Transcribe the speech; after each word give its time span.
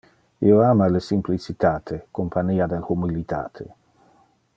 Io 0.51 0.55
ama 0.69 0.87
le 0.93 1.01
simplicitate 1.07 1.99
compania 2.19 2.69
del 2.73 2.89
humilitate. 2.95 3.69